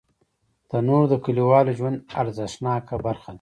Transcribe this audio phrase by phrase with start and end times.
[0.69, 3.29] تنور د کلیوالو ژوند ارزښتناکه برخه ده